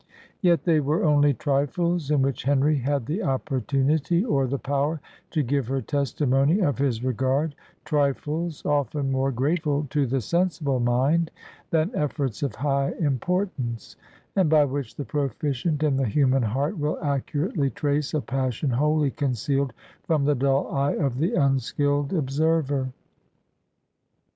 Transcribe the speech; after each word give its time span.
Yet 0.41 0.63
they 0.63 0.79
were 0.79 1.05
only 1.05 1.35
trifles, 1.35 2.09
in 2.09 2.23
which 2.23 2.41
Henry 2.41 2.77
had 2.79 3.05
the 3.05 3.21
opportunity 3.21 4.25
or 4.25 4.47
the 4.47 4.57
power 4.57 4.99
to 5.29 5.43
give 5.43 5.67
her 5.67 5.79
testimony 5.79 6.57
of 6.59 6.79
his 6.79 7.03
regard 7.03 7.53
trifles, 7.85 8.65
often 8.65 9.11
more 9.11 9.31
grateful 9.31 9.85
to 9.91 10.07
the 10.07 10.19
sensible 10.19 10.79
mind 10.79 11.29
than 11.69 11.91
efforts 11.93 12.41
of 12.41 12.55
high 12.55 12.93
importance; 12.99 13.95
and 14.35 14.49
by 14.49 14.65
which 14.65 14.95
the 14.95 15.05
proficient 15.05 15.83
in 15.83 15.97
the 15.97 16.07
human 16.07 16.41
heart 16.41 16.79
will 16.79 16.97
accurately 17.03 17.69
trace 17.69 18.15
a 18.15 18.21
passion 18.21 18.71
wholly 18.71 19.11
concealed 19.11 19.71
from 20.07 20.25
the 20.25 20.33
dull 20.33 20.67
eye 20.71 20.93
of 20.95 21.19
the 21.19 21.35
unskilled 21.35 22.11
observer. 22.11 22.91